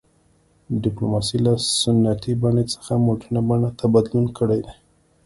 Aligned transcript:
ډیپلوماسي 0.83 1.37
له 1.45 1.53
سنتي 1.81 2.33
بڼې 2.41 2.63
څخه 2.73 2.91
مډرنې 3.05 3.41
بڼې 3.49 3.69
ته 3.79 3.85
بدلون 3.93 4.25
کړی 4.37 4.59
دی 4.65 4.73